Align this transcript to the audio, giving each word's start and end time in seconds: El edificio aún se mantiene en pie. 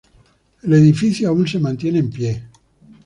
El 0.63 0.73
edificio 0.73 1.29
aún 1.29 1.47
se 1.47 1.59
mantiene 1.59 1.99
en 1.99 2.09
pie. 2.09 2.43